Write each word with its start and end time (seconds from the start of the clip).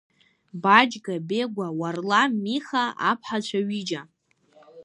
Баџьга, 0.61 1.15
Бегәа, 1.27 1.67
Уарлам, 1.79 2.31
Миха, 2.43 2.83
аԥҳацәа 3.09 3.59
ҩыџьа. 3.67 4.01